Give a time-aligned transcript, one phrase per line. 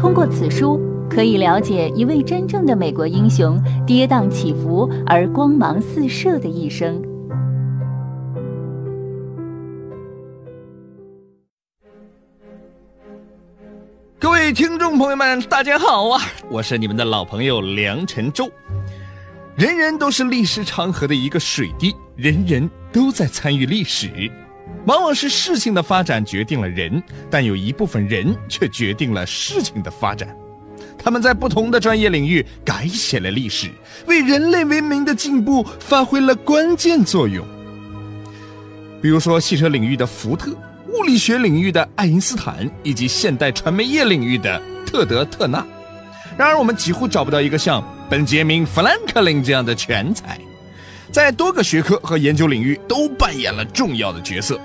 [0.00, 0.80] 通过此书，
[1.10, 7.02] 可以了解一位真正的美国英雄跌宕起伏而光芒四射的一生。
[14.18, 16.22] 各位听众朋友们，大家好啊！
[16.50, 18.50] 我是你们的老朋友梁晨洲。
[19.54, 24.08] 人人都是历史长河的一个水滴，人人都在参与历史。
[24.86, 30.34] 往往是事情的发展决定了人，但有一部分人却决定了事情的发展。
[31.02, 33.68] 他们在不同的专业领域改写了历史，
[34.06, 37.46] 为人类文明的进步发挥了关键作用。
[39.02, 40.50] 比如说，汽车领域的福特，
[40.88, 45.64] 物理学领域的爱因斯坦，以及现代传媒业领域的特德·特纳。
[46.36, 50.38] 然而，我们几乎找不到一个像本杰明·富兰克林这样的全才，
[51.10, 54.60] 在多个学科和研究领域都扮演了重要的角色。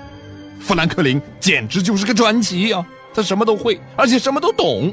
[0.66, 2.84] 富兰克林简直就是个传奇啊！
[3.14, 4.92] 他什么都会，而且什么都懂。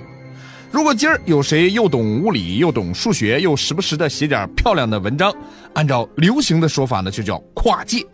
[0.69, 5.33] 如果今儿有谁又懂物理又懂数学，又时不时的写点漂亮的文章，
[5.73, 8.05] 按照流行的说法呢，就叫跨界。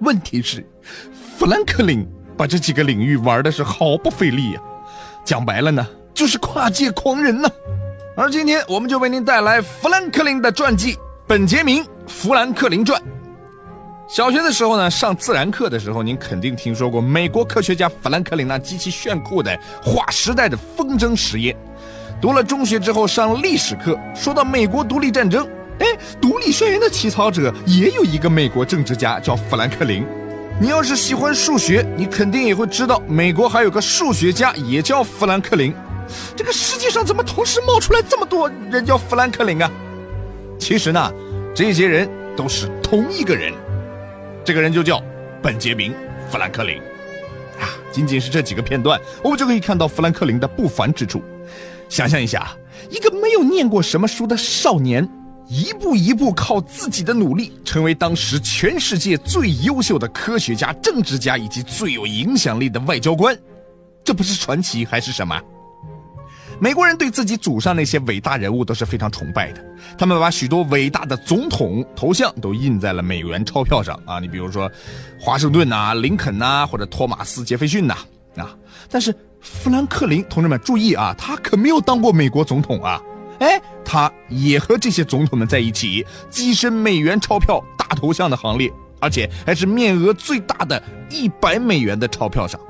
[0.00, 0.62] 问题是，
[1.38, 4.60] 富兰克林把这几个领域玩的是毫不费力呀。
[5.24, 7.48] 讲白了呢，就是跨界狂人呢。
[8.14, 10.92] 而今天我们就为您带来富兰克林的传记
[11.26, 13.00] 《本杰明·富兰克林传》。
[14.08, 21.54] 小学的时候呢，上自然课的时候，您肯定听说过美国科学家富兰克林那极其炫酷的划时代的风筝实验。
[22.18, 25.46] 读了中学之后，上历史课，说到美国独立战争，
[25.80, 25.86] 哎，
[26.22, 30.02] 独立宣言的起草者也有一个美国政治家叫富兰克林。
[30.58, 35.74] 你要是喜欢数学，你肯定也会知道，美国还有个数学家也叫富兰克林。
[36.34, 39.70] 这个世界上怎么同时冒出来这么多人叫富兰克林啊？
[40.58, 41.12] 其实呢，
[41.54, 43.52] 这些人都是同一个人。
[44.44, 45.02] 这个人就叫
[45.42, 45.92] 本杰明·
[46.30, 46.78] 富兰克林，
[47.60, 51.22] 啊，仅仅是这几个片段，我们就可以看到富兰克林的不凡之处。
[51.88, 52.56] 想象一下，
[52.90, 55.06] 一个没有念过什么书的少年，
[55.48, 63.36] 一步一步靠自己的努力，成为当时全世界最优秀的科学家、政治家以及最有影响力的外交官，
[64.04, 65.38] 这不是传奇还是什么？
[66.60, 69.64] 美国人对自己祖上那些伟大人物都是非常崇拜的，
[69.96, 74.70] 他们把许多伟大的总统头像都印在了美元钞票上啊，你比如说
[75.20, 77.96] 华盛顿呐、林肯呐，或者托马斯·杰斐逊呐
[78.36, 78.56] 啊。
[78.90, 83.00] 但是富兰克林，同志们注意啊，他可没有当过美国总统啊，
[83.38, 88.68] 哎，他也和这些总统们在一起跻身美元钞票大头像的行列，
[89.00, 92.60] 而且还是面额最大的一百美元的钞票上。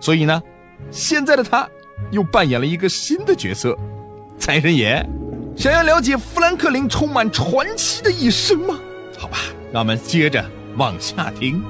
[0.00, 0.42] 所以呢，
[0.90, 1.66] 现在的他。
[2.10, 3.76] 又扮演了一个新的角色，
[4.38, 5.04] 财神爷。
[5.56, 8.78] 想要了解富兰克林充满传奇的一生吗？
[9.18, 9.38] 好吧，
[9.72, 10.44] 让我们接着
[10.76, 11.60] 往下听。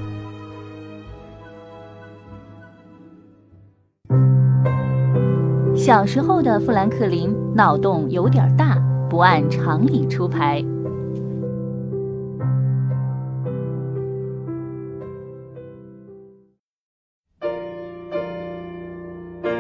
[5.74, 8.76] 小时候的富兰克林脑洞有点大，
[9.08, 10.62] 不按常理出牌。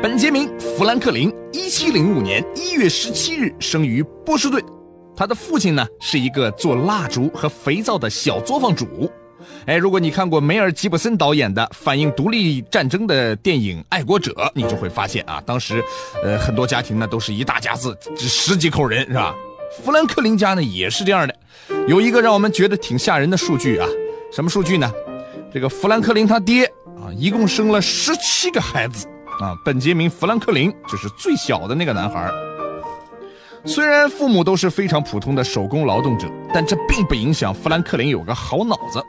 [0.08, 4.64] 本杰明·富兰克林，一七零五年一月十七日生于波士顿。
[5.14, 9.12] 他的父亲呢是一个做蜡烛和肥皂的小作坊主。
[9.66, 15.84] 哎，如果你看过梅尔·吉布森导演的反映独立战争的电影《爱国者》，你就会发现啊，当时，
[16.24, 19.34] 呃，很多家庭呢都是一大家子，十几口人是吧？
[19.84, 21.36] 富兰克林家呢也是这样的。
[21.86, 23.86] 有一个让我们觉得挺吓人的数据啊，
[24.32, 24.90] 什么数据呢？
[25.52, 26.64] 这个富兰克林他爹
[26.96, 29.06] 啊，一共生了十七个孩子。
[29.40, 32.30] 啊，本杰明·富兰克林就是最小的那个男孩。
[33.64, 39.02] 虽然父母都是非常普通的手工劳动者，但这并不影响富兰克林有个好脑子。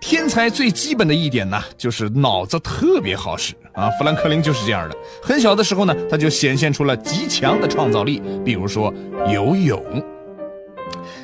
[0.00, 3.90] 天才最基本的一点呢，就是脑子特别好使啊。
[3.98, 4.96] 富兰克林就是这样的。
[5.22, 8.92] 很小的时候呢，他就显现出了极强的创造力，比如说
[9.30, 9.82] 游泳。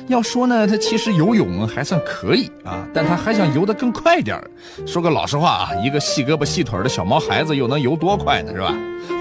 [0.07, 4.49] 要说呢，他其实游泳还算可以啊，但他还想游得更快点儿。
[4.85, 8.53] 说个老实话啊，一个细胳膊细腿的小毛孩子又能游多快呢？
[8.53, 8.73] 是吧？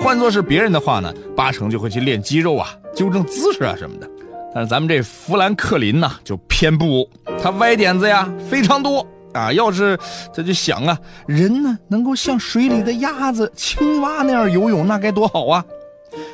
[0.02, 4.08] 换做是别人的话呢，八成就会去练肌肉啊，纠正姿势啊什么的。
[4.54, 7.08] 但是咱们这富兰克林呢，就偏不，
[7.42, 9.52] 他歪点子呀非常多啊。
[9.52, 9.98] 要是
[10.32, 10.96] 他就想啊，
[11.26, 15.64] 人呢能够像水里的鸭子、青蛙那样游泳，那该多好啊！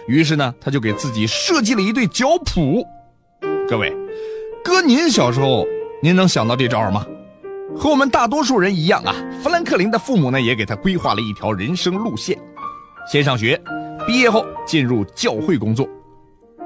[0.07, 2.85] 于是呢，他就给自己设计了一对脚蹼。
[3.67, 3.91] 各位。
[4.65, 5.67] 哥，您小时候，
[6.01, 7.05] 您能想到这招吗？
[7.77, 12.39] 和我们大多数人一样啊，富兰克林的父母呢也给他规划了一条人生路线：
[13.11, 13.61] 先上学，
[14.07, 15.89] 毕业后进入教会工作。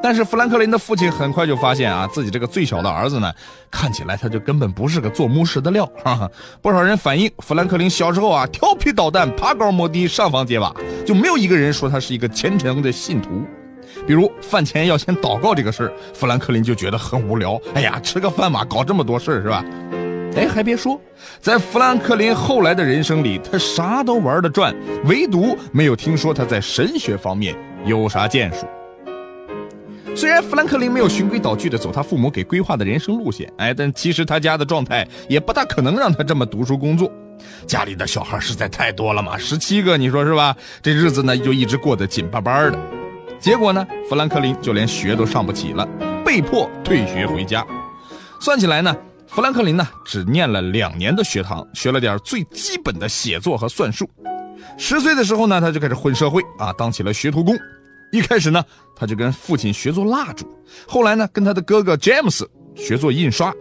[0.02, 3.32] 但是富兰克林的父亲很快就发现啊，自己这个最小的儿子呢，
[3.70, 5.86] 看起来他就根本不是个做牧师的料。
[6.04, 10.74] 哈哈，不少人反映，富兰克林小时候啊调皮捣蛋，爬高摸低，上房揭瓦，
[11.06, 13.42] 就没有一个人说他是一个虔诚的信徒。
[14.04, 17.60] 比如饭前要先祷告这个事儿，富兰克林就觉得很无聊。
[17.74, 19.64] 哎呀，吃个饭嘛，搞这么多事儿是吧？
[20.36, 21.00] 哎，还别说，
[21.40, 24.74] 在富兰克林后来的人生里，他啥都玩得转，
[25.06, 27.56] 唯独没有听说他在神学方面
[27.86, 28.66] 有啥建树。
[30.14, 37.10] 虽然富兰克林没有循规蹈矩的走他父母给规划的人生路线，哎，但其实他家的状态也不大可能让他这么读书工作。
[37.66, 40.54] 家里的小孩实在太多了嘛，十七个，你说是吧？
[40.82, 42.78] 这日子呢就一直过得紧巴巴的。
[43.38, 45.86] 结果呢，富兰克林就连学都上不起了，
[46.24, 47.64] 被迫退学回家。
[48.40, 48.94] 算起来呢，
[49.26, 54.08] 富兰克林呢只念了两年的学堂，学了点最基本的写作和算术。
[54.76, 57.56] 十岁的时候呢，他就开始混社会啊，当起了学徒工。
[58.12, 60.46] 一开始呢，他就跟父亲学做蜡烛，
[60.86, 63.52] 后来呢，跟他的哥哥詹姆斯学做印刷。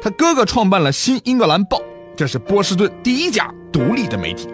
[0.00, 1.78] 他哥哥创办了《新英格兰报》，
[2.16, 4.48] 这是波士顿第一家独立的媒体。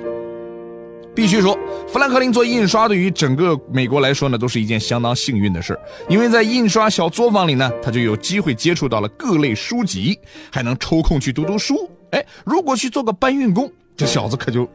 [1.15, 1.57] 必须说，
[1.87, 5.79] 富兰克林做印刷对于整个美国来说呢，都是一件相当幸运的事
[6.09, 10.19] 因为在印刷小作坊里呢，他就有机会接触到了各类书籍，
[10.51, 11.89] 还能抽空去读读书。
[12.11, 14.69] 哎，如果去做个搬运工，这小子可就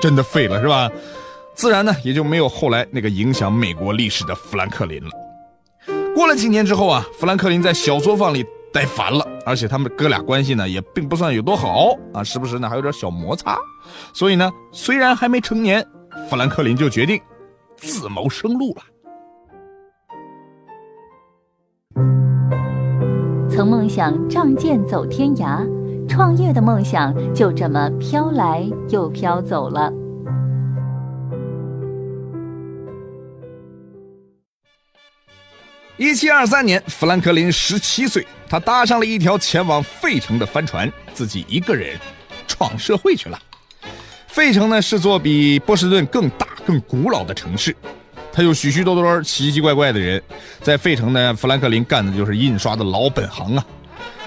[0.00, 0.90] 真的废了，是吧？
[1.54, 5.10] 自然呢，也就没有后来那个影响美国历史的富兰克林了。
[6.14, 13.56] 过了几年之后啊，富兰克林在小作坊里待烦了，而且他们哥俩关系呢也并不算有多好啊，时不时呢还有点小摩擦。
[14.14, 15.86] 所以呢，虽然还没成年，
[16.30, 17.20] 富兰克林就决定
[17.76, 18.82] 自谋生路了。
[23.50, 25.66] 曾梦想仗剑走天涯，
[26.08, 29.92] 创业的梦想就这么飘来又飘走了。
[35.98, 41.98] 一七二三年，富兰克林十七岁，他搭上了一条前往费城的帆船，自己一个人
[42.48, 43.38] 闯社会去了。
[44.26, 47.76] 费城呢是座比波士顿更大、更古老的城市，
[48.32, 50.20] 它有许许多多奇奇怪怪的人。
[50.62, 53.64] 在费城呢，富兰克林干的就是印刷的老本行啊。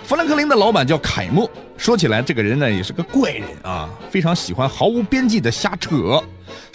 [0.04, 6.24] 富兰克林的老板叫凯默，说起来这个人呢也是个怪人啊，非常喜欢毫无边际的瞎扯，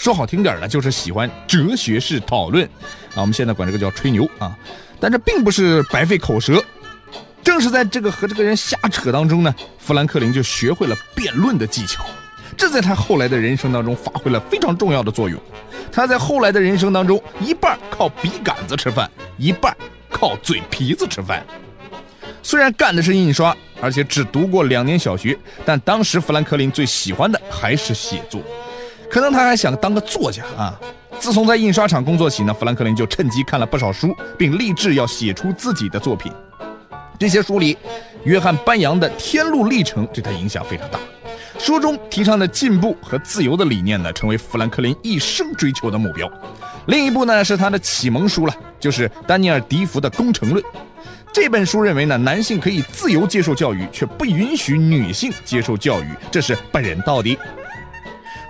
[0.01, 2.65] 说好听点的就是喜欢哲学式讨论
[3.11, 4.57] 啊，我们现在管这个叫吹牛啊。
[4.99, 6.65] 但这并不是白费口舌，
[7.43, 12.03] 正是在这个和这个人瞎扯当中呢，富兰克林就学会了辩论的技巧，
[12.57, 15.39] 这在他后来的人生当中发挥了非常重要的作用。
[15.93, 19.77] 他在后来的人生当中，一半靠笔杆子吃饭，一半
[20.09, 21.45] 靠嘴皮子吃饭。
[22.43, 28.41] 虽然干的是印刷，而且只读过两年小学，但当时富兰克林最喜欢的还是写作，
[29.11, 30.81] 可能他还想当个作家啊。
[31.19, 36.33] 自从在印刷厂工作起呢，富兰克林就趁机看了不少书，并立志要写出自己的作品。
[37.19, 37.77] 这些书里，
[38.25, 40.99] 约翰·班扬的《天路历程》对他影响非常大。
[41.59, 46.27] 书中提倡的进步和自由的理念呢，成为富兰克林一生追求的目标。
[46.87, 50.63] 另一部呢，是他的启蒙书了，就是丹尼尔·迪福的《工程论》。
[51.31, 57.39] 这本书认为呢，男性可以自由接受教育，却不允许女性接受教育，这是不人道的。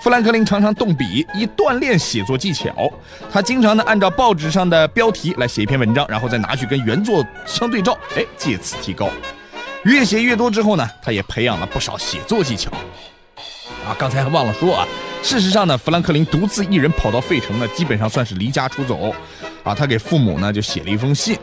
[0.03, 2.91] 富兰克林常常动笔以锻炼写作技巧，
[3.31, 9.11] 他经常呢按照报纸上的标题来写一篇文章，然后再拿去跟原作相对照，哎，借此提高。
[9.85, 12.71] 越写越多之后呢，他也培养了不少写作技巧。
[13.87, 14.89] 啊，刚才还忘了说啊，
[15.23, 19.15] 事实上呢，富兰克林独自一人跑到费城呢，基本上算是离家出走。
[19.63, 21.37] 啊，他给父母呢就写了一封信，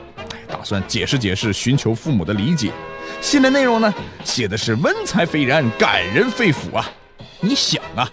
[0.48, 2.72] 打算解释解释，寻求父母的理解。
[3.22, 3.93] 信的内容呢，
[4.24, 6.89] 写的是文采斐然，感人肺腑啊。
[7.39, 8.10] 你想啊。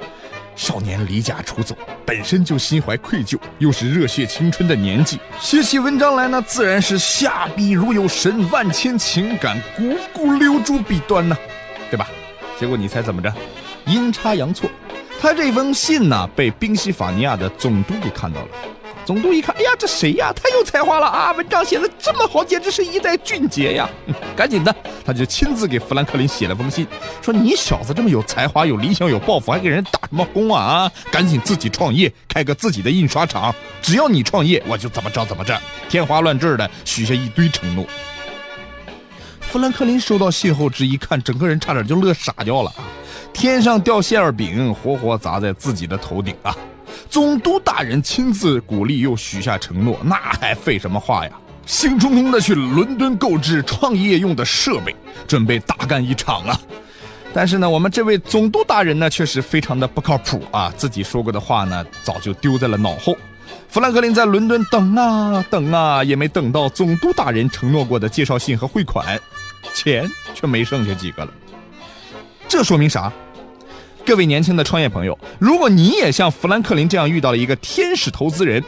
[0.57, 11.37] 少年离家出走，本身就心怀愧疚，又是热血青春的年纪，写起文章来呢，自然是下笔如有神，万千情感汩汩流注笔端呐，
[11.91, 12.09] 对吧？
[12.59, 13.33] 结果你猜怎么着？
[13.87, 14.71] 阴差阳错，
[15.21, 18.49] 他这封信呢，被宾夕法尼亚的总督给看到了。
[19.05, 20.33] 总督一看，哎呀，这谁呀？
[20.33, 21.33] 太有才华了啊！
[21.33, 23.89] 文章写的这么好，简直是一代俊杰呀！
[24.35, 26.87] 赶紧的，他就亲自给富兰克林写了封信，
[27.21, 30.63] 说：“你小子这么有才华、有理想、有抱负，还给人打什么工啊？
[30.63, 33.55] 啊，赶紧自己创业，开个自己的印刷厂。
[33.83, 37.85] 只要你创业，我就怎么着怎么着。”天花乱坠的许下一堆承诺。
[39.41, 42.83] 富兰克林收到信后，这一看，整个人差点就乐傻掉了啊！
[43.35, 46.57] 天上掉馅儿饼，活活砸在自己的头顶啊！
[47.09, 51.33] 总督大人亲自鼓励，又许下承诺，那还废什么话呀？
[51.67, 54.95] 兴冲冲的去伦敦购置创业用的设备，
[55.27, 56.61] 准备大干一场啊！
[57.33, 60.73] 但是呢，我们这位总督大人呢，确实非常的不靠谱啊！
[60.77, 63.17] 自己说过的话呢，早就丢在了脑后。
[63.69, 69.19] 富兰克林在伦敦等啊等啊，也没等到总督大人承诺过的介绍信和汇款，
[69.73, 71.33] 钱却没剩下几个了。
[72.47, 73.11] 这说明啥？
[74.07, 78.63] 各位年轻的创业朋友，如果你也像富兰克林这样遇到了一个天使投资人，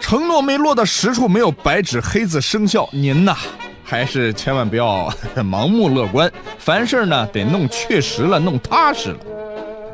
[0.00, 2.88] 承诺没落到实处，没有白纸黑字生效。
[2.90, 3.36] 您呐，
[3.84, 9.18] 还是千万不要 盲目乐观，凡事呢得弄确实了，弄踏实了。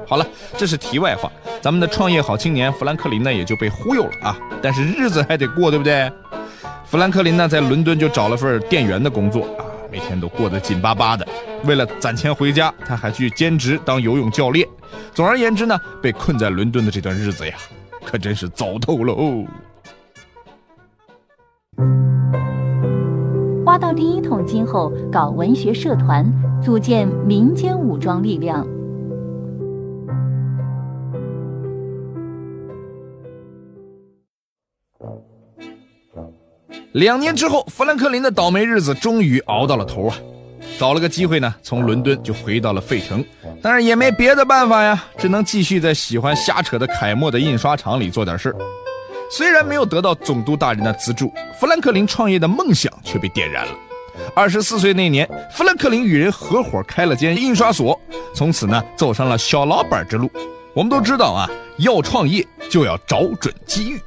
[0.06, 0.24] 好了，
[0.56, 1.30] 这是题外话。
[1.60, 4.38] 咱们的创业好青年富兰克林呢，也就被忽悠了啊。
[4.62, 6.08] 但是日子还得过，对不对？
[6.86, 9.48] 富兰克林呢，在伦敦就找了份店员的工作，
[9.94, 11.24] 每天都过得紧巴巴的。
[11.66, 14.66] 为了攒钱回家，他还去兼职当游泳教练。
[15.12, 17.54] 总而言之呢，被困在伦敦的这段日子呀，
[18.04, 19.44] 可真是糟透喽。
[23.66, 26.26] 挖到第一桶金后，搞文学社团，
[26.60, 28.66] 组建民间武装力量。
[36.94, 40.16] 两年之后，富兰克林的倒霉日子终于熬到了头啊！
[40.78, 43.24] 找了个机会呢，从伦敦就回到了费城，
[43.60, 48.54] 但是也没别的办法呀，只能继续在喜欢瞎扯的楷墨的印刷厂里做点事。
[49.28, 53.72] 虽然没有得到总督大人的资助，富兰克林创业的梦想却被点燃了。
[54.32, 58.00] 二十四岁那年，富兰克林与人合伙开了间印刷所，
[58.32, 60.30] 从此呢，走上了小老板之路。
[60.72, 63.99] 我们都知道啊，要创业就要找准机遇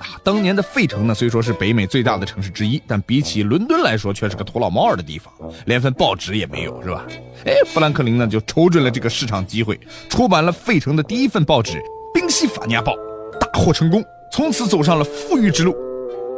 [0.00, 0.18] 啊。
[0.24, 5.32] 当年的费城呢，虽说是北美最大的城市之一，但比起伦敦来说，却是个土老帽儿的地方，
[5.66, 7.06] 连份报纸也没有，是吧？
[7.44, 9.78] 哎，富兰克林呢就瞅准了这个市场机会，
[10.08, 11.78] 出版了费城的第一份报纸
[12.12, 12.94] 《宾夕法尼亚报》，
[13.38, 15.72] 大获成功，从此走上了富裕之路。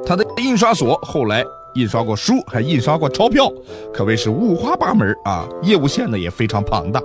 [0.04, 1.42] 他的印刷所后来
[1.74, 3.50] 印刷过书，还印刷过钞票，
[3.94, 7.02] 可谓是五花八门啊，业务线呢也非常庞大。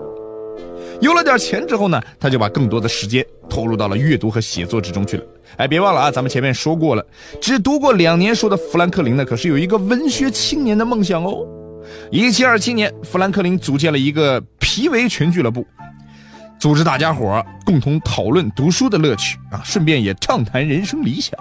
[1.02, 5.24] 有了点钱之后呢，他就把更多的时间投入到了阅读和写作之中去了。
[5.58, 7.06] 哎，别忘了啊，咱们前面说过了，
[7.42, 11.46] 只读过两年书的富兰克林呢，可是有一个文学青年的梦想哦。
[12.10, 15.66] 一七二七年，富兰克林组建了一个皮围裙俱乐部，
[16.60, 21.38] 组织大家伙共同讨论读书的乐趣啊，顺便也畅谈人生理想。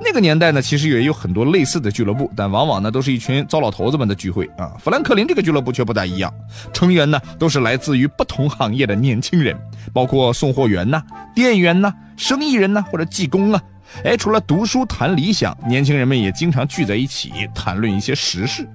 [0.00, 4.76] 那个年代呢，其实也有很多类似的俱乐部，但往往呢都是一群糟老头子们的聚会啊。
[4.78, 6.32] 富兰克林这个俱乐部却不大一样，
[6.72, 9.56] 成员呢都是来自于不同行业的年轻人，
[9.92, 11.02] 包括送货员呐、
[11.34, 13.60] 店员呐、生意人呐或者技工啊。
[14.04, 18.68] 哎，除了读书谈理想，年轻人们也经常聚在一起谈论一些时事。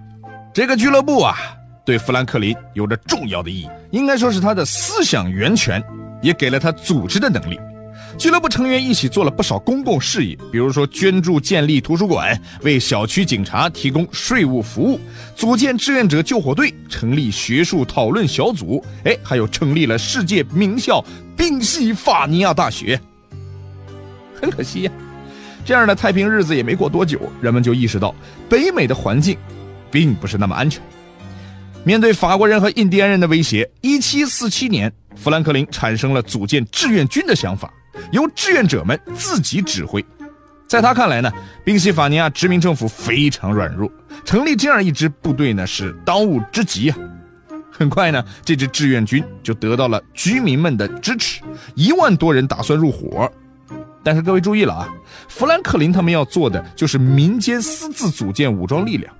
[0.53, 1.35] 这个俱乐部啊，
[1.85, 5.83] 对富兰克林有着重要的意义，应该说是他的思想源泉，
[6.21, 7.59] 也给了他组织的能力。
[8.17, 14.99] 俱乐部成员一起做了不少公共事业，比如说捐助建立图书馆，为小区警察提供税务服务，
[15.35, 21.03] 组建志愿者救火队，成立学术讨论小组，哎，还有成立了世界名校
[21.35, 22.99] 宾夕法尼亚大学。
[24.39, 24.91] 很可惜呀，
[25.65, 28.13] 这样的太平日子也没过多久，人们就意识到
[28.47, 29.37] 北美的环境
[29.89, 30.81] 并不是那么安全。
[31.83, 37.73] 面对法国人和印第安人的威胁，1747年，富兰克林产生了组建志愿军的想法。
[38.11, 40.03] 由志愿者们自己指挥，
[40.67, 41.31] 在他看来呢，
[41.63, 43.91] 宾夕法尼亚殖民政府非常软弱，
[44.25, 46.97] 成立这样一支部队呢是当务之急啊。
[47.69, 51.41] 很快呢，这支志愿军就得到了居民们的支持，
[51.73, 53.31] 一万多人打算入伙。
[54.03, 54.89] 但是各位注意了啊，
[55.27, 59.13] 富兰克林他们要做的就是民间私自组建武装力量。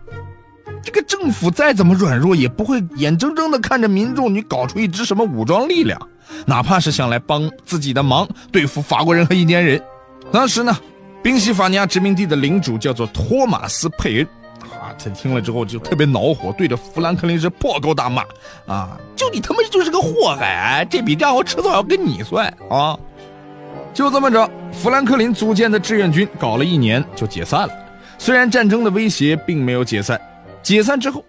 [0.84, 6.00] 这个政府再怎么软弱，也不会眼睁睁地看着民众你搞出一支什么武装力量。
[6.46, 9.82] 哪怕是想来帮自己的忙，对付法国人和印第安人，
[10.32, 10.78] 当时呢，
[11.22, 14.28] 宾夕法尼亚殖民地的领主叫做托马斯·佩恩，
[14.80, 18.24] 啊，他听了之后就特别恼火，对着富兰克林是破口大骂，
[18.66, 22.98] 啊，就你他妈就是个祸害，这笔账我迟早要跟你算啊！
[23.94, 27.74] 就这么着，富兰克林组建的志愿军搞了一年就解散了。
[28.18, 30.20] 虽然战争的威胁并没有解散，
[30.64, 31.24] 解散之后，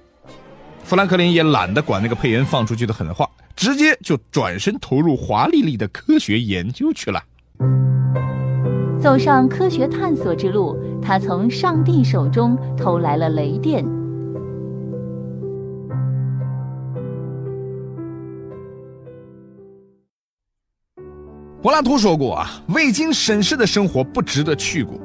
[0.85, 3.29] 富兰克林也懒得管那个佩恩放出去的狠话。
[3.55, 7.23] 直接就转身投入华丽丽的科学研究去了。
[9.01, 13.85] 走上科学探索之路，他从上帝手中偷来了雷电。
[21.61, 24.99] 柏拉图说过啊，未经审视的生活不值得去过。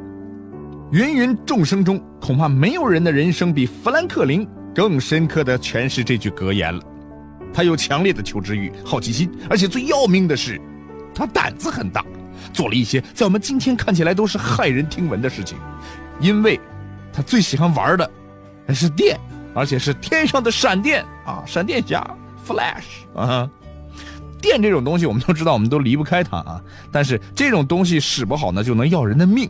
[0.91, 6.82] 芸芸众生中，恐怕没有人的人生比富兰克林更深刻的诠释这句格言了。
[7.53, 10.62] 他有强烈的求知欲、好奇心，而且最要命的是，
[11.13, 12.06] 他胆子很大，
[12.53, 15.58] 做了一些在我们今天看起来都是骇人听闻的事情。
[16.22, 16.58] 因为，
[17.12, 18.10] 他最喜欢玩的
[18.65, 19.20] 还是电，
[19.53, 22.15] 而且是天上的闪电啊，闪电侠
[22.48, 23.50] Flash 啊。
[24.39, 26.62] 电这种东西我们都知道，我们都离不开它啊。
[26.94, 29.50] 但是这种东西使不好呢，就能要人的命。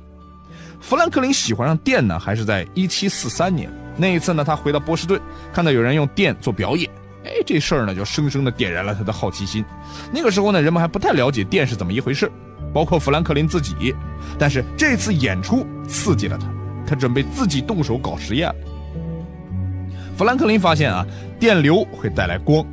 [0.79, 4.43] 富兰克林喜欢上电呢，还是在1743年那一次呢？
[4.43, 5.19] 他回到波士顿，
[5.51, 6.89] 看到有人用电做表演。
[7.25, 9.65] 哎，这事儿呢，就生生的点燃了他的好奇心。
[10.11, 12.31] 那个时候呢，人们还不太了解电是怎么一回事
[12.73, 13.93] 包括富兰克林自己。
[14.37, 16.47] 但是这次演出刺激了他，
[16.87, 18.53] 他准备自己动手搞实验。
[20.15, 21.05] 富兰克林发现啊，
[21.39, 22.65] 电流会带来光，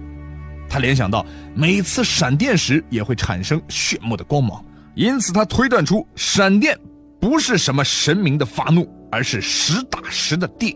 [0.68, 6.78] 他联想到每次闪电时也会产生炫目的光芒，因此他推断出闪电
[7.25, 10.75] 不是什么神明的发怒，而是实打实的电。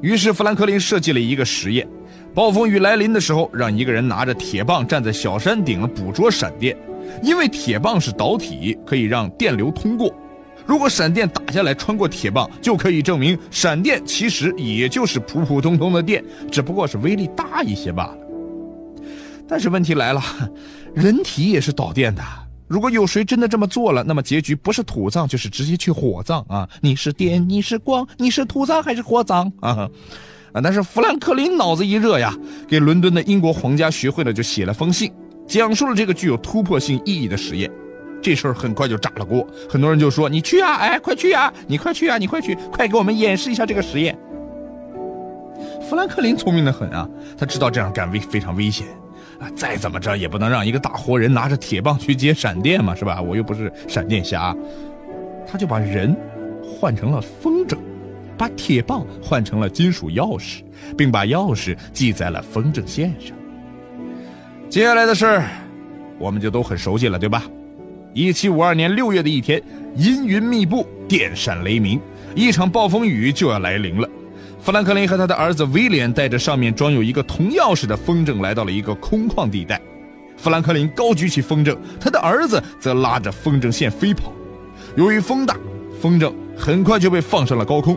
[0.00, 1.84] 于是富兰克林设计了一个实验。
[2.32, 6.76] 暴风雨来临的时候，让一个人拿着铁棒站在小山顶捕捉闪电，
[7.20, 10.14] 因为铁棒是导体，可以让电流通过。
[10.64, 18.16] 如果闪电打下来穿过铁棒，就可以证明闪电其实也就是普普通通的电，只不过是威力大一些罢了。
[19.48, 20.22] 但是问题来了，
[20.94, 22.22] 人体也是导电的。
[22.74, 26.68] 如果有谁真的这么做了，那么结局不是土葬，就是直接去火葬啊！
[26.80, 29.88] 你是电，你是光，你是土葬还是火葬 啊？
[30.52, 30.60] 啊！
[30.60, 35.12] 但是富兰克林脑子一热呀，给伦敦的英国皇家学会呢就写了封信，
[35.46, 37.70] 讲述了这个具有突破性意义的实验。
[38.20, 44.18] 这事儿很快就炸了锅，很多人就说：“你去啊，哎，快去啊，你快去啊，你快去，快给我们演示一下这个实验。”
[45.88, 48.98] 富兰克林聪明的很啊，他知道这样干危非常危险啊，
[49.54, 53.20] 再怎么着也不能让一个大活人拿着铁棒去接闪电嘛，是吧？
[53.20, 54.56] 我又不是闪电侠，
[55.46, 56.16] 他就把人
[56.62, 57.76] 换成了风筝。
[58.36, 60.62] 把铁棒换成了金属钥匙，
[60.98, 63.36] 并把钥匙系在了风筝线上。
[64.68, 65.40] 接下来的事，
[66.18, 67.44] 我们就都很熟悉了，对吧？
[68.12, 69.62] 一七五二年六月的一天，
[69.94, 72.00] 阴云密布，电闪雷鸣，
[72.34, 74.08] 一场暴风雨就要来临了。
[74.64, 79.78] 富兰克林和他的儿子威廉带着上面装有一个铜钥匙的风筝来到了一个空旷地带。
[80.38, 84.32] 富兰克林高举起风筝，他的儿子则拉着风筝线飞跑。
[84.96, 85.54] 由于风大，
[86.00, 87.94] 风筝很快就被放上了高空。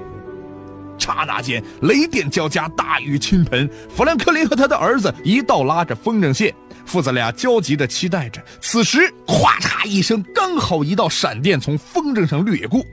[0.97, 3.69] 刹那间，雷电交加，大雨倾盆。
[3.87, 6.53] 富兰克林和他的儿子一道拉着风筝线，
[6.85, 8.43] 父子俩焦急地期待着。
[8.59, 12.83] 此时，咵嚓一声，刚好一道闪电从风筝上掠过。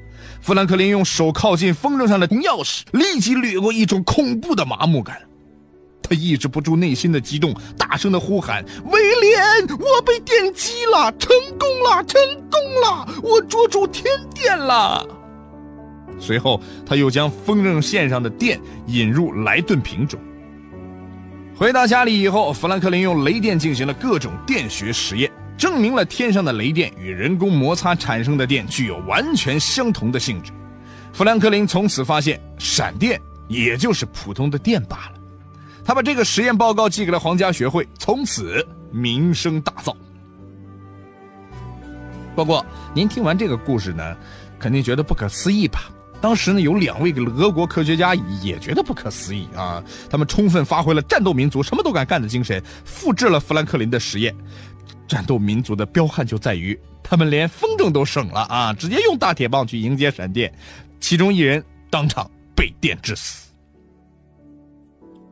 [0.45, 5.17] 富兰克林用手靠近风筝上的钥匙，立即掠过一种恐怖的麻木感。
[6.03, 9.43] 他抑制不住内心的激动，大声地呼喊：“威廉，
[9.79, 15.03] 我被电击了，成功了，成功了，我捉住天电了！”
[16.21, 20.21] 随后，他又将风筝线上的电引入莱顿瓶中。
[21.57, 30.53] 回到家里以后，富兰克林用雷电进行了各种电学实验，证明了天上的雷电与人工摩擦产生的电具有完全相同的性质。
[31.13, 35.13] 富兰克林从此发现，闪电也就是普通的电罢了。
[35.85, 39.95] 他把这个实验报告寄给了皇家学会，从此名声大噪。
[42.35, 44.17] 不过，您听完这个故事呢，
[44.59, 45.83] 肯定觉得不可思议吧？
[46.21, 49.85] 当时呢，有两位俄国科学家也觉得不可思议啊！
[50.09, 54.35] 他们充分发挥了战斗民族什么都敢干的精神，复制了富兰克林的实验。
[55.15, 60.53] 战斗民族的彪悍就在于他们连风筝都省了啊，直接用大铁棒去迎接闪电，
[60.99, 63.45] 其中一人当场被电致死。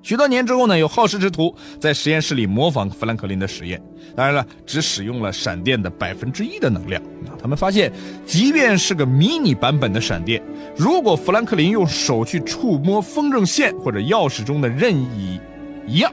[0.01, 3.83] 许多年之后呢，有好事之徒在实验室里模仿富兰克林的实验，
[4.14, 7.03] 当然了，只使用了闪电的百分之一的能量。
[7.40, 7.92] 他们发现，
[8.25, 10.40] 即便是个迷你版本的闪电，
[10.77, 15.40] 如果富兰克林用手去触摸风筝线或者钥匙中的任意
[15.88, 16.12] 一样，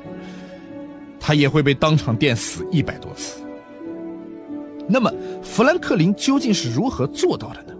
[1.19, 3.43] 他也会被当场电死一百多次。
[4.89, 7.73] 那么，富兰克林究竟是如何做到的呢？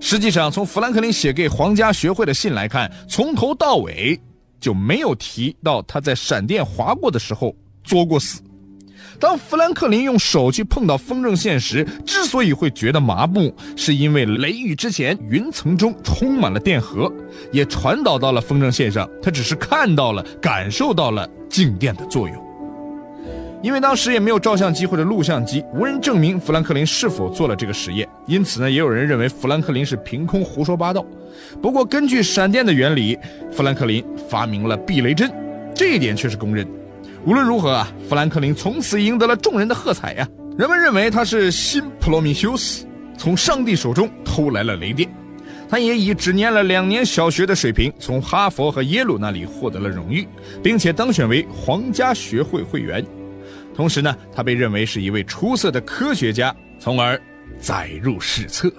[0.00, 4.20] 实际上，从富兰克林写给皇家学会的信来看，从头到尾。
[4.60, 8.40] 就没有提到他在闪电划过的时候作过死。
[9.20, 17.12] 当富兰克林用手去碰到风筝线时，之所以会觉得麻木，是因为雷雨之前云层中充满了电荷，
[17.52, 19.06] 也传导到了风筝线上。
[19.22, 22.43] 他只是看到了、感受到了静电的作用。
[23.64, 28.06] 因为当时也没有照相机或者录像机，无人证明富兰克林是否做了这个实验。
[28.26, 31.02] 因此呢，也有人认为富兰克林是凭空胡说八道。
[31.62, 33.18] 不过，根据闪电的原理，
[33.50, 35.32] 富兰克林发明了避雷针，
[35.74, 36.68] 这一点却是公认。
[37.24, 40.28] 无论如何啊，富兰克林从此赢得了众人的喝彩呀。
[40.58, 42.84] 人们认为他是新普罗米修斯，
[43.16, 45.08] 从上帝手中偷来了雷电。
[45.70, 50.28] 他也以只念了两年小学的水平，从哈佛和耶鲁那里获得了荣誉，
[50.62, 53.02] 并且当选为皇家学会会员。
[53.74, 57.20] 同时呢，他被认为是一位出色的科学家，从而
[57.58, 58.72] 载入史册。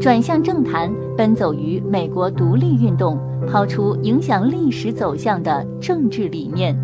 [0.00, 3.18] 转向政坛，奔走于美国独立运动，
[3.50, 6.78] 抛出影响历史走向的政治理念。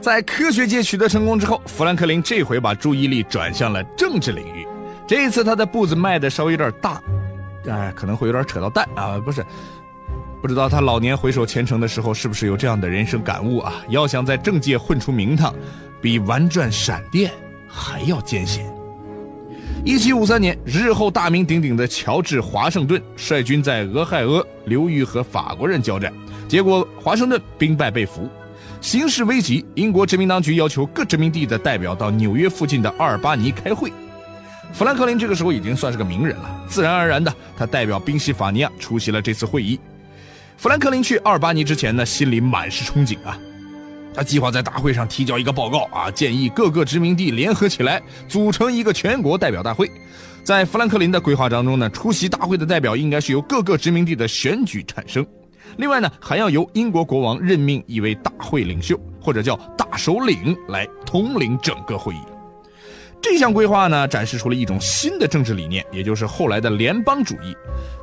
[0.00, 4.64] 在科学界取得成功之后，富兰克林这回把注意力转向了政治领域。
[5.06, 7.02] 这一次，他的步子迈的稍微有点大。
[7.68, 9.44] 哎，可能会有点扯到蛋啊，不是，
[10.40, 13.74] 不知道他老年回首前程的时候，是不是有这样的人生感悟啊？
[13.88, 15.54] 要想在政界混出名堂，
[16.00, 17.30] 比玩转闪电
[17.68, 18.64] 还要艰险。
[19.84, 26.12] 一七五三年，日后大名鼎鼎的乔治华盛顿率军在俄亥俄流域和法国人交战，
[26.48, 28.28] 结果华盛顿兵败被俘，
[28.80, 29.64] 形势危急。
[29.74, 33.92] 英国殖民当局要求各殖民地的代表到纽约附近的阿尔巴尼开会。
[34.76, 39.80] 富兰克林这个时候已经算是个名人了，自然而然的，他代表宾夕法尼亚出席了这次会议。
[40.58, 43.38] 富兰克林去阿尔巴尼之前呢，心里满是憧憬啊。
[44.14, 49.90] 他计划在大会上提交一个报告啊，建议各个殖民地联合起来组成一个全国代表大会。
[50.44, 55.26] 在富兰克林的规划当中呢，出席大会的代表应该是由各个殖民地的选举产生。
[55.78, 62.20] 另外呢，还要由英国国王任命一位大会领袖，或者叫大首领来统领整个会议。
[63.28, 67.56] 这项规划呢，展示出了一种新的政治理念，也就是后来的联邦主义。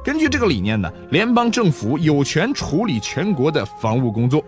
[0.03, 4.43] 根据这个理念呢，联邦政府有权处理全国的防务工作。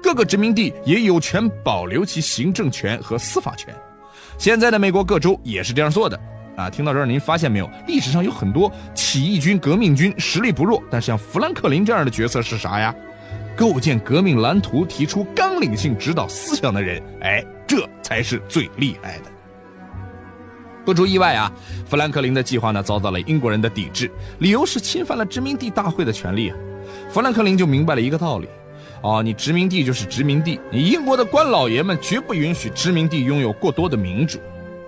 [0.00, 3.74] 各个殖民地也有权保留其行政权和司法权。
[4.38, 6.18] 现在的美国各州也是这样做的
[6.56, 6.70] 啊！
[6.70, 7.68] 听到这儿，您发现没有？
[7.88, 12.94] 历史上有很多起义军、革命军实力不弱，但是像富兰克林这样的角色是啥呀？
[13.56, 17.02] 构建革命蓝图、提出纲领性指导思想的人。
[17.20, 19.24] 哎，这才是最厉害的。
[20.90, 21.52] 不出意外啊，
[21.88, 26.56] 富兰克林的计划呢遭到了英国人的抵制，理由是侵犯了殖民地大会的权利啊。
[27.08, 28.48] 富兰克林就明白了一个道理。
[29.02, 34.40] 哦，你殖民地就是殖民地，你英国的官老爷们绝不允许殖民地拥有过多的民主。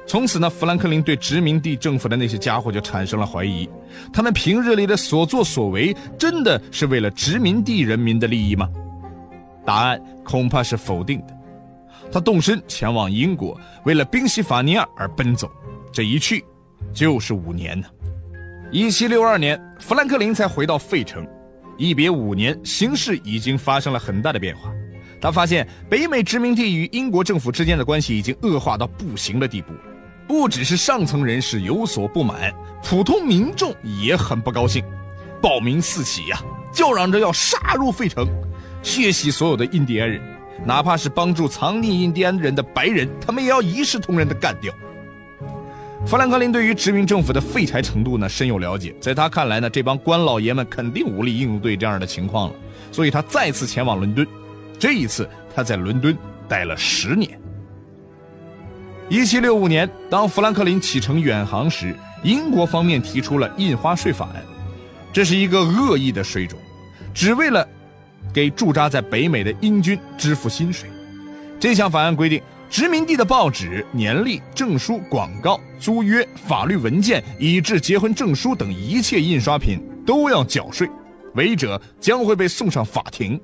[0.08, 3.70] 从此呢，富兰克林对殖民地政府的那些家伙就产生了怀疑：
[4.12, 8.68] 他们平日里的所作所为，真的是为了殖民地人民的利益吗？
[9.64, 11.38] 答案恐怕是否定的。
[12.10, 15.48] 他动身前往英国，为了宾夕法尼亚而奔走，
[15.92, 16.42] 这一去
[16.92, 17.87] 就是五年呢。
[18.70, 21.26] 一七六二年，富兰克林才回到费城。
[21.76, 24.72] 一别五年，形势已经发生了很大的变化。
[25.20, 29.72] 他发现北美殖民地与英国政府之间的关系已经恶化到不行的地步，
[30.26, 32.52] 不只是上层人士有所不满，
[32.83, 34.83] 普通民众也很不高兴，
[35.40, 38.26] 暴民四起呀，叫嚷着要杀入费城，
[38.83, 40.20] 血洗所有的印第安人，
[40.64, 44.72] 哪怕是帮助藏匿印第安人的白人，他们也要一视同仁的干掉。
[46.04, 52.54] 富兰克林对于殖民政府的废柴程度呢深有了解，在他看来呢，这帮官老爷们肯定无力应对这样的情况了，
[52.90, 54.26] 所以他再次前往伦敦。
[54.78, 57.40] 这一次他在伦敦待了十年。
[59.08, 64.42] 一七六五年，当富兰克林启程远航时，英国方面提出了印花税法案，
[65.12, 66.58] 这是一个恶意的税种，
[67.14, 67.66] 只为了
[68.34, 70.90] 给驻扎在北美的英军支付薪水。
[71.58, 72.42] 这项法案规定。
[72.72, 80.88] 殖民地的报纸、年历、证书、广告、租约、法律文件，以至结婚证书等一切印刷品都要缴税，
[81.35, 83.38] 违者将会被送上法庭。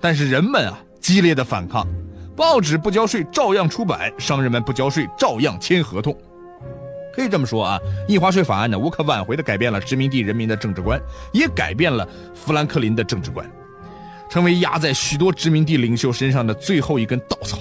[0.00, 1.86] 但是人们啊，激烈的反抗，
[2.34, 6.12] 报纸不交税照样出版，商人们不交税照样签合同。
[7.14, 11.00] 可以这么说啊，印花税法案呢，无可挽回地改变了殖民地人民的政治观，
[11.32, 13.48] 也改变了富兰克林的政治观，
[14.28, 17.56] 成为压在许多殖民地领袖身上的最后一根稻草。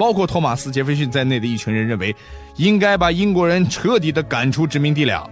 [0.00, 2.16] 包括托马斯·杰斐逊在内的一群人认为，
[2.56, 5.28] 应该把英国人彻底的赶出殖民地了。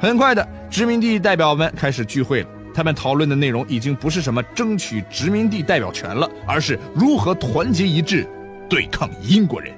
[0.00, 2.48] 很快的，殖民地代表们开始聚会了。
[2.72, 8.24] 他们讨论的内容已经不是什么争取殖民地代表权了，而是如何团结一致
[8.68, 9.74] 对抗英国人。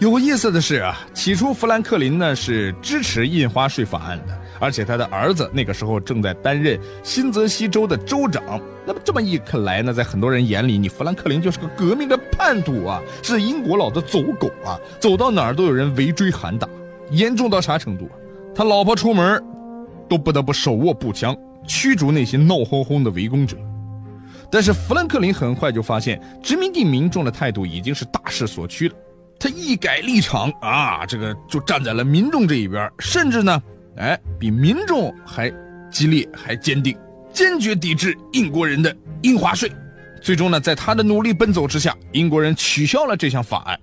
[0.00, 4.37] 有意思的是啊，起初富兰克林呢是支持印花税法案的。
[4.60, 8.60] 而且他的儿子那个时候正在担任新泽西州的州长。
[8.86, 16.68] 那么这么一看来呢，在很多人眼里，你富兰克林就是个革命的叛徒啊，是英国佬的走狗啊，走到哪儿都有人围追喊打，
[17.10, 18.08] 严重到啥程度？
[18.54, 19.42] 他老婆出门，
[20.08, 23.56] 都不得不手握步枪驱逐那些闹哄哄的围攻者。
[24.50, 28.94] 但是富兰克林很快就发现，殖民地民众的态度已经是大势所趋了。
[29.38, 33.62] 他一改立场啊，这个就站在了民众这一边，甚至呢。
[33.98, 35.52] 哎，比民众还
[35.90, 36.96] 激烈，还坚定，
[37.32, 39.70] 坚决抵制英国人的印花税。
[40.22, 43.78] 最终呢，在他的努力奔走之下，英国人取消了这项法案。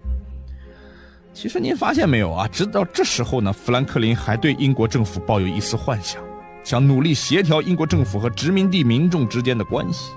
[1.34, 2.48] 其实您发现没有啊？
[2.48, 6.22] 直到这时候呢，富兰克林还对英国政府抱有一丝幻想，
[6.64, 10.12] 想努力协调英国政府和殖民地民众之间的关系。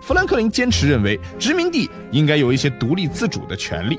[0.00, 3.98] 富兰克林坚持认为，殖民地应该有一些独立自主的权利，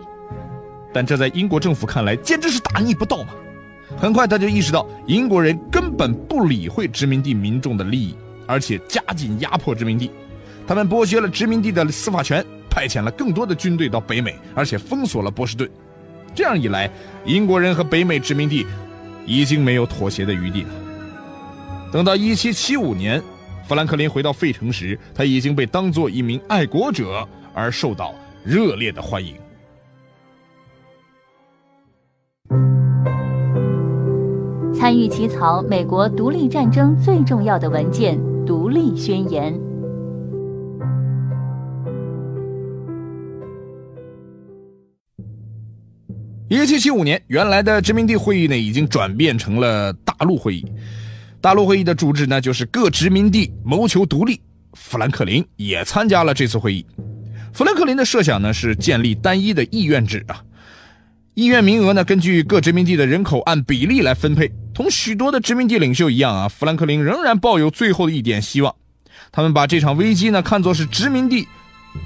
[0.93, 3.29] 但这在英国政府看来，简直是大逆不道嘛！
[3.97, 10.11] 很快，他就意识到英国人根本不理会殖民地民众的利益，而且加紧压迫殖民地。
[10.67, 15.69] 他们剥削了殖民地的司法权，派遣了更多的军队到北美，而且封锁了波士顿。
[16.33, 16.91] 这样一来，
[17.25, 18.65] 英国人和北美殖民地
[19.25, 20.69] 已经没有妥协的余地了。
[21.91, 23.23] 等到1775年，
[23.67, 29.35] 富兰克林回到费城时，他已经被当作一名爱国者而受到热烈的欢迎。
[34.77, 39.53] 参与起草美国独立战争最重要的文件《独立宣言》。
[46.49, 50.65] 一七七五年，原来的殖民地会议呢，已经转变成了大陆会议。
[51.39, 54.41] 大陆会议的主旨呢，就是各殖民地谋求独立。
[54.73, 56.85] 富兰克林也参加了这次会议。
[57.53, 60.43] 富兰克林的设想呢，是建立单一的议院制啊，
[61.33, 64.51] 议院名额呢，根据各殖民地的人口按比例来分配。
[64.75, 68.75] 同许多的殖民地领袖一样啊，富兰克林仍然抱有最后的一点希望。
[69.31, 71.47] 他们把这场危机呢，看作是殖民地。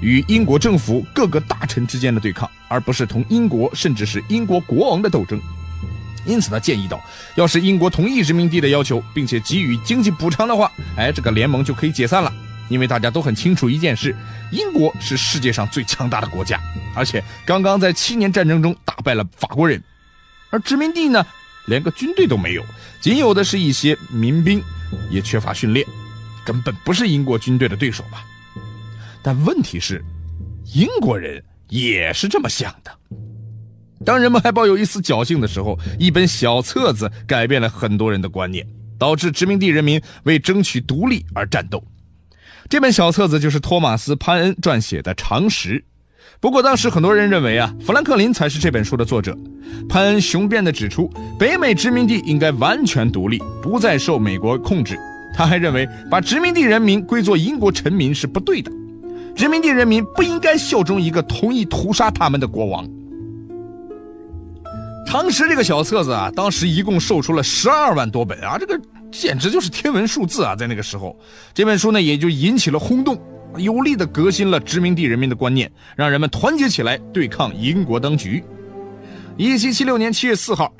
[0.00, 5.40] 与英国政府各个大臣之间的对抗，而不是同英国甚至是英国国王的斗争。
[6.24, 7.02] 因此，他建议道：
[7.34, 12.32] 要是英国同意殖民地的要求，并且给予经济补偿的话，哎，这个联盟就可以解散了。
[12.68, 14.14] 因为大家都很清楚一件事：
[14.52, 16.60] 英国是世界上最强大的国家，
[16.94, 19.82] 而且刚刚在七年战争中打败了法国人，
[20.50, 21.26] 而殖民地呢，
[21.70, 22.62] 连个军队都没有，
[23.00, 24.60] 仅有的是一些民兵，
[25.08, 25.86] 也缺乏训练，
[26.44, 28.22] 根本不是英国军队的对手吧。
[29.22, 30.04] 但问题是，
[30.74, 32.90] 英国人也是这么想的。
[34.04, 38.66] 当人们还抱有一丝侥幸的时候，一本小册子改变了很多人的观念，
[38.98, 41.82] 导致殖民地人民为争取独立而战斗。
[42.68, 45.78] 这本小册子就是托马斯·潘恩撰写的《常识》。
[46.40, 49.36] 不过，当时很多人认为啊，富兰克林才是这本书的作者。
[49.90, 51.06] 潘恩雄辩地指出，
[51.38, 54.98] 北美殖民地应该完全独立，不再受美国控制。
[55.36, 58.72] 他还认为，把殖民地人民归作英国臣民是不对的。
[59.36, 62.88] 殖民地人民不应该效忠一个同意屠杀他们的国王。
[65.06, 68.80] 常识这个小册子啊，当时一共售出了十二万多本啊，这个
[69.12, 70.56] 简直就是天文数字啊！
[70.56, 71.14] 在那个时候，
[71.52, 73.20] 这本书呢也就引起了轰动，
[73.56, 78.42] 有力的革新了殖民地人民的观念，让人们团结起来对抗英国当局。
[79.36, 80.72] 一七七六年七月四号，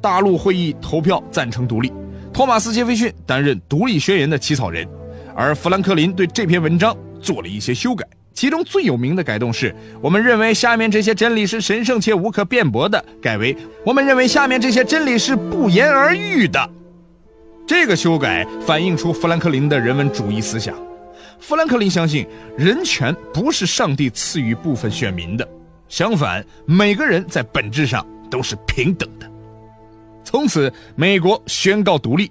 [0.00, 1.92] 大陆会议投票赞成独立，
[2.32, 4.86] 托马斯·杰斐逊担任独立宣言的起草人，
[5.34, 6.96] 而富兰克林对这篇文章。
[7.18, 16.70] 做了一些修改，其中最有名的改动是：我们认为下面这些真理是神圣且无可辩驳的，改为我们认为下面这些真理是不言而喻的。
[17.66, 20.76] 这个修改反映出富兰克林的人文主义思想。
[21.38, 25.48] 富兰克林相信人权不是上帝赐予部分选民的，
[25.88, 29.30] 相反，每个人在本质上都是平等的。
[30.24, 32.30] 从此，美国宣告独立。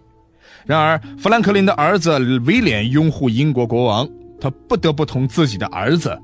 [0.65, 4.07] 然而，富兰克林的儿子威廉拥护英国国王。
[4.37, 6.15] 他不得不同自己的儿子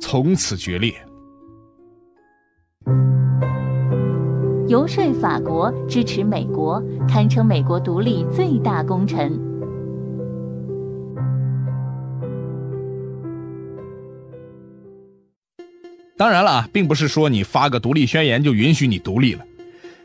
[0.00, 0.94] 从此决裂，
[4.68, 9.45] 游说法国支持美国，堪称美国独立最大功臣。
[16.16, 19.44] 当然了啊，并不是说你发个独立宣言就允许你独立了。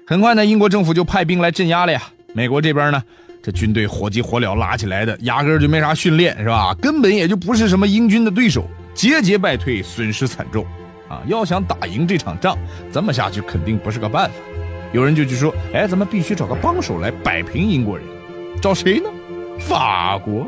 [0.06, 2.02] 很快呢，英国政府就派兵来镇压了呀。
[2.34, 3.02] 美国这边呢？
[3.44, 6.76] 这军队火急火燎拉起来的，压根就没啥训练，是吧？
[6.82, 10.64] 根本也就不是什么英军的对手，节节败退，损失惨重，
[11.08, 11.24] 啊！
[11.26, 12.56] 要想打赢这场仗，
[12.92, 14.36] 这么下去肯定不是个办法。
[14.94, 18.06] 有人就去说：“哎，咱们必须找个帮手来摆平英国人，
[18.62, 19.10] 找谁呢？
[19.60, 20.46] 法国。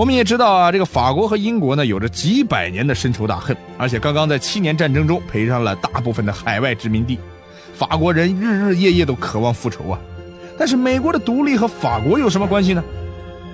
[0.00, 7.18] 我们也知道啊，这个法国和英国呢，有着几百年的深仇大恨，而且刚刚在七年战争中赔上了大部分的海外殖民地，
[7.74, 10.00] 法国人日日夜夜都渴望复仇啊。”
[10.58, 12.82] 但是美国的独立和法国有什么关系呢？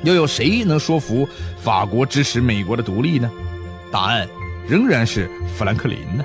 [0.04, 1.28] 又有谁能说服
[1.60, 3.28] 法国支持美国的独立呢？
[3.90, 4.28] 答案
[4.68, 5.28] 仍然是
[5.58, 6.24] 富兰克林呢。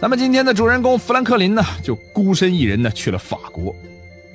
[0.00, 3.72] 咱们今天的主人公富兰克林呢，就孤身一人呢去了法国，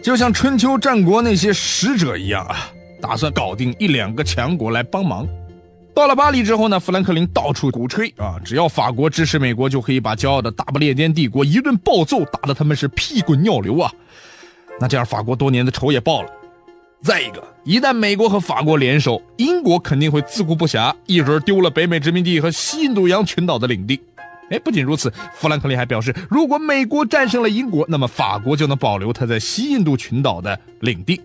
[0.02, 5.28] 就像春秋战国那些使者一样啊，打算搞定一两个强国来帮忙。
[5.94, 13.92] 到了巴黎之后呢，富兰克林到处鼓吹啊，只要法国支持美国，就可以把骄傲的大不列颠帝国一顿暴揍，打得他们是屁滚尿流啊。
[14.80, 16.30] 那这样，法国多年的仇也报了。
[17.04, 24.00] 再一个，一旦美国和法国联手，英国肯定会自顾不暇，一会儿丢了北美殖民地和西印度洋群岛的领地。
[24.50, 31.20] 哎，不仅如此，富兰克林还表示，如果美国战胜了英国，那么法国就能保留他在西印度群岛的领地，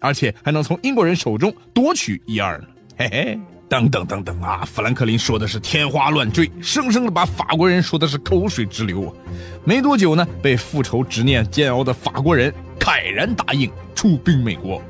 [0.00, 2.64] 而且还能从英国人手中夺取一二呢。
[2.98, 4.64] 嘿嘿，等等等等啊！
[4.66, 9.12] 富兰克林说的是天花乱坠，生生的把法国人说的是口水直流啊。
[9.64, 12.52] 没多久呢，被复仇执念煎熬的法国人。
[12.80, 14.82] 慨然答应出兵美国。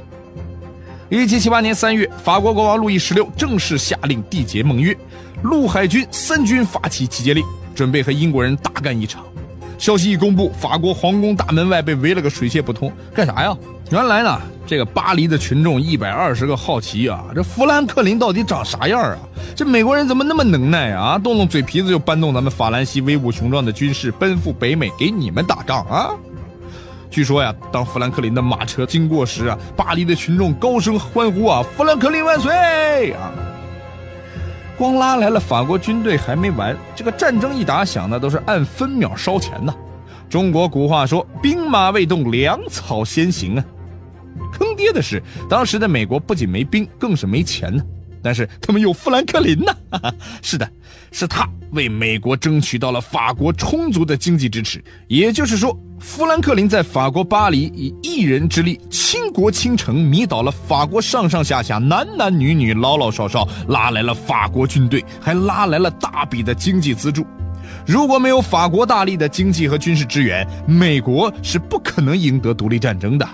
[1.08, 4.96] 一七七八年三月，法国国王路易十六正式下令缔结盟约，
[5.42, 7.44] 陆海军三军发起集结令，
[7.74, 9.26] 准备和英国人大干一场。
[9.80, 13.56] 消息一公布，法国皇宫大门外被围了个水泄不通，干啥呀？
[13.90, 19.18] 原来呢，这个巴黎的群众一百二十个好奇啊，这富兰克林到底长啥样啊？
[19.56, 21.18] 这美国人怎么那么能耐啊？
[21.18, 26.10] 动动嘴皮子就搬动咱们法兰西威武雄壮的军事，奔赴北美给你们打仗啊？
[27.10, 33.32] 据说呀，当富兰克林的马车经过时啊，巴黎的群众高声欢呼啊：“富兰克林万岁！”啊，
[34.80, 39.74] 光拉来了法国军队还没完，这个战争一打响呢，都是按分秒烧钱呐。
[40.30, 43.64] 中国古话说：“兵马未动，粮草先行啊。”
[44.50, 47.84] 坑爹的是，当时的美国不仅没兵，更是没钱呢。
[48.22, 49.76] 但是他们有富兰克林呐，
[50.40, 50.66] 是的，
[51.12, 54.82] 是他为美国争取到了法国充足的经济支持。
[55.08, 67.24] 也就是说，富兰克林在法国巴黎以一人之力倾国倾城，迷倒了法国上上下下男男女女、老老少少，拉来了法国军队，还拉来了大笔的经济资助。
[67.86, 73.28] 如果没有法国大力的经济和军事支援，美国是不可能赢得独立战争的。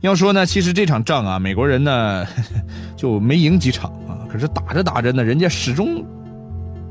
[0.00, 2.26] 要说呢，其实这场仗啊，美国人呢
[2.96, 4.24] 就没赢几场啊。
[4.28, 6.02] 可是打着打着呢，人家始终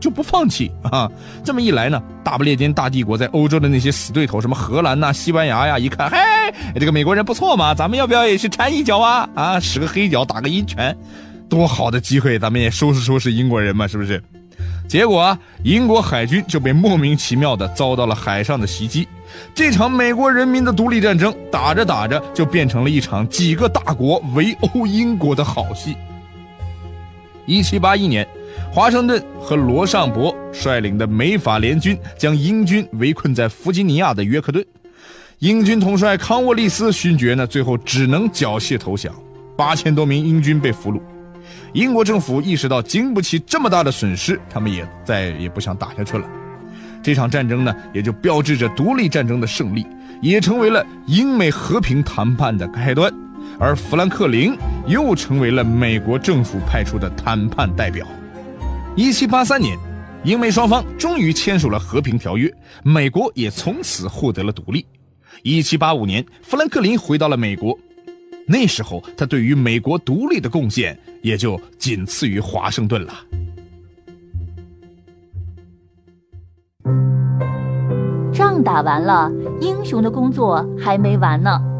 [0.01, 1.09] 就不放弃 啊。
[1.45, 6.17] 这么一来呢，大不列颠大帝国在欧洲的那些死对头，什么荷兰呐、西班牙呀，一看，嘿，
[6.77, 9.29] 这个美国人不错嘛，咱们要不要也去掺一脚啊？
[9.33, 10.93] 啊，使个黑脚，打个阴拳，
[11.47, 14.21] 多好的机会，咱们也收拾收拾英国人嘛，是不是？
[14.87, 19.07] 结果啊，英国海军就被莫名其妙的遭到了海上的袭击。
[19.55, 25.95] 这场美国人民的独立战争打着打着，就变成了一场几个大国围殴英国的好戏。
[27.45, 28.27] 一七八一年，
[28.71, 34.65] 华盛顿和罗尚博率领的美法联军将英军围困在弗吉尼亚的约克顿，
[35.39, 39.13] 英军统帅康沃利斯勋爵呢，最后只能缴械投降，
[39.57, 41.01] 八千多名英军被俘虏。
[41.73, 46.25] 英国政府意识到经不起这么大的损失，他们也再也不想打下去了。
[47.03, 49.85] 这场战争呢，也就标志着独立战争的胜利，
[50.21, 53.11] 也成为了英美和平谈判的开端。
[53.59, 54.55] 而富兰克林
[54.87, 58.05] 又成为了美国政府派出的谈判代表。
[58.93, 59.79] 一七八三年，
[60.25, 64.85] 英美双方终于签署了和平条约，美国也从此获得了独立。
[65.43, 67.77] 一七八五年，富兰克林回到了美国，
[68.45, 73.13] 那时候他对于美国独立的贡献也就仅次于华盛顿了。
[78.33, 81.70] 仗打完了，英雄的工作还没完呢。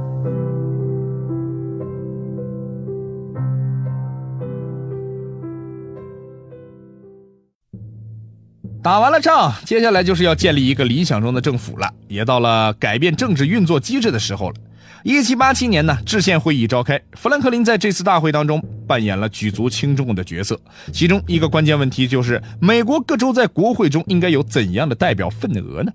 [8.84, 14.56] 打完了仗，接下来就是要建立一个理想中的政府了，也到了改变政治运作机制的时候了。
[15.04, 20.60] 一七八七年呢，制宪会议召开，富兰克林在这次大会当中扮演了举足轻重的角色。
[20.91, 25.91] 其中一个关键问题就是，美国各州在国会中应该有怎样的代表份额呢？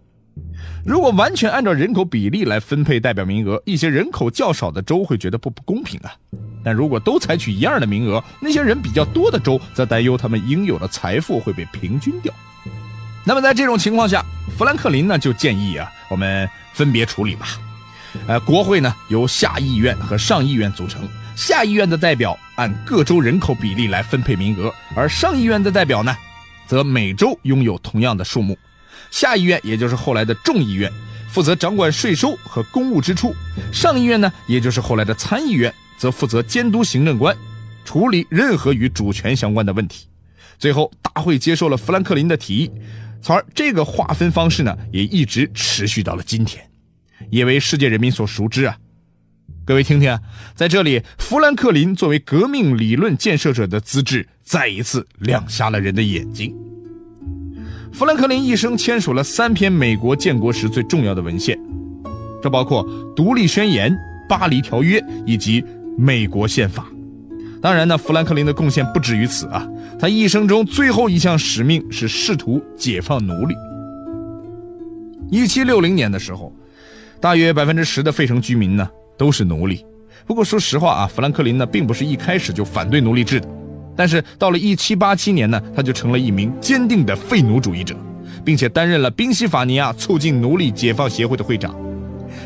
[0.84, 6.14] 如果完全按照人口比例来分配代表名额，一些人口较少的州会觉得不不公平啊。
[6.62, 12.32] 但如果都采取一样的名额，那些人比较多的州则担忧他们应有的财富会被平均掉。
[13.28, 14.24] 那么在这种情况下，
[14.56, 17.58] 富兰克林呢就建议啊，我们分别处理吧。
[18.28, 26.16] 呃，国会呢由下议院和上议院组成，下议院的代表按各州人口比例来分配名额，而上议院的代表呢，
[26.68, 28.56] 则每州拥有同样的数目。
[29.10, 30.88] 下议院也就是后来的众议院，
[31.28, 33.32] 负责掌管税收和公务支出；
[33.72, 37.36] 上议院呢，也就是后来的参议院，则负责监督行政官，
[37.84, 40.06] 处理任何与主权相关的问题。
[40.58, 42.70] 最后，大会接受了富兰克林的提议，
[43.20, 46.64] 从而这个划分方式呢，也一直持续到了今天，
[47.30, 48.76] 也为世界人民所熟知啊。
[49.64, 50.16] 各位听听，
[50.54, 56.54] 在这里，富兰克林作为革命理论建设者的资质，再一次亮瞎了人的眼睛。
[57.92, 61.58] 富兰克林一生签署了三篇美国建国时最重要的文献，
[62.42, 63.90] 这包括《独立宣言》
[64.28, 65.62] 《巴黎条约》以及
[65.98, 66.86] 《美国宪法》。
[67.60, 69.66] 当然呢，富兰克林的贡献不止于此啊，
[69.98, 73.54] 他一生中最后一项使命是试图解放奴隶。
[75.30, 76.52] 一七六零年的时候，
[77.20, 79.84] 大约百分之十的费城居民呢都是奴隶。
[80.26, 83.48] 不过说实话啊，富兰克林呢并不是一开始就反对奴隶制的。
[83.96, 87.96] 但是到了一七八七年呢，他就成了一名坚定的废奴主义者，
[88.44, 91.74] 并且担任了宾夕法尼亚促进奴隶解放协会的会长。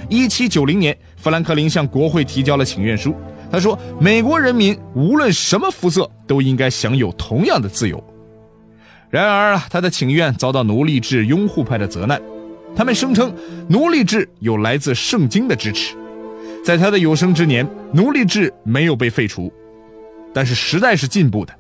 [0.09, 3.15] 一七九零年，富兰克林向国会提交了请愿书，
[3.51, 8.03] 他说：“美国人民无论什么肤色都应该享有同样的自由。”
[9.11, 12.23] 然而啊，他的请愿遭到奴隶制拥护派的责难，
[12.77, 13.35] 他们声称
[13.69, 15.97] 奴隶制有来自圣经的支持。
[16.65, 19.53] 在他的有生之年，奴隶制没有被废除。
[20.33, 21.53] 但是时代是进步的，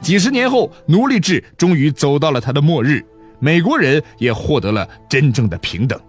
[0.00, 3.04] 几十年后，奴隶制终于走到了它的末日。
[3.38, 6.00] 美国人也获得了真正的平等。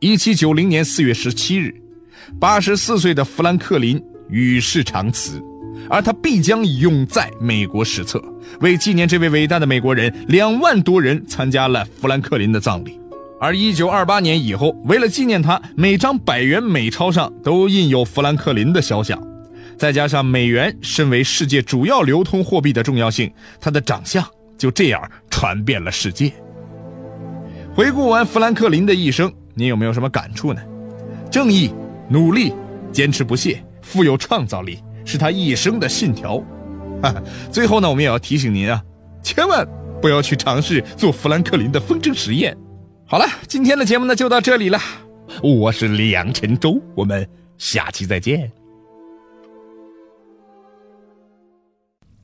[0.00, 1.74] 一七九零年四月十七日，
[2.40, 5.42] 八十四岁的富兰克林与世长辞，
[5.88, 8.22] 而他必将永在美国史册。
[8.60, 12.98] 为纪念这位伟大的美国人，两万多人参加了富兰克林的葬礼。
[13.40, 19.20] 而一九二八年以后，为了纪念他，每张百元美钞上都印有富兰克林的肖像。
[19.76, 24.24] 再加上美元身为世界主要流通货币的重要性，他的长相
[24.56, 26.32] 就这样传遍了世界。
[27.74, 30.62] 回顾完富兰克林的一生，你有没有什么感触呢？
[31.30, 31.72] 正义、
[32.12, 32.52] 努力、
[32.92, 36.36] 坚持不懈、富有创造力，是他一生的信条。
[37.02, 37.14] 哈，
[37.50, 38.82] 最后呢，我们也要提醒您啊，
[39.22, 39.66] 千万
[40.02, 42.54] 不要去尝试做富兰克林的风筝实验。
[43.06, 44.78] 好了，今天的节目呢就到这里了，
[45.42, 48.52] 我是梁晨洲，我们下期再见。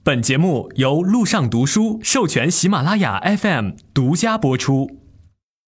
[0.04, 4.97] 本节目由路上读书授权喜马拉雅 FM 独家播出。